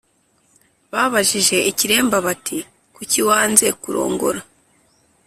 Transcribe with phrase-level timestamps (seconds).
[0.91, 2.57] ba ba j ij e ikiremba bati
[2.93, 4.41] kuki wanze kuro ngora’